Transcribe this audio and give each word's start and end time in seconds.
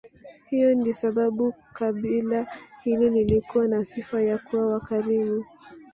Hii 0.49 0.65
ndiyo 0.75 0.93
sababu 0.93 1.53
kabila 1.73 2.47
hili 2.83 3.09
lilikuwa 3.09 3.67
na 3.67 3.83
sifa 3.83 4.21
ya 4.21 4.37
kuwa 4.37 4.67
wakarimu 4.67 5.45